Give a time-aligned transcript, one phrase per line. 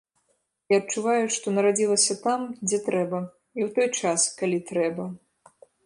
[0.71, 5.03] І адчуваю, што нарадзілася там, дзе трэба і ў той час, калі трэба.